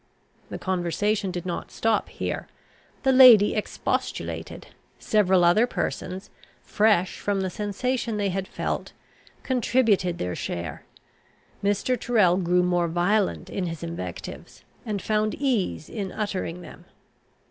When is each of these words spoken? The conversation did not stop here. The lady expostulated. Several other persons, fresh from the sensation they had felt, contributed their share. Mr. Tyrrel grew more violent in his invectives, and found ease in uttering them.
The 0.49 0.57
conversation 0.57 1.29
did 1.29 1.45
not 1.45 1.69
stop 1.69 2.09
here. 2.09 2.47
The 3.03 3.11
lady 3.11 3.53
expostulated. 3.53 4.69
Several 4.97 5.43
other 5.43 5.67
persons, 5.67 6.31
fresh 6.63 7.19
from 7.19 7.41
the 7.41 7.51
sensation 7.51 8.17
they 8.17 8.29
had 8.29 8.47
felt, 8.47 8.93
contributed 9.43 10.17
their 10.17 10.33
share. 10.35 10.85
Mr. 11.63 11.99
Tyrrel 11.99 12.37
grew 12.37 12.63
more 12.63 12.87
violent 12.87 13.47
in 13.51 13.67
his 13.67 13.83
invectives, 13.83 14.63
and 14.87 15.03
found 15.03 15.35
ease 15.35 15.87
in 15.87 16.11
uttering 16.11 16.61
them. 16.63 16.85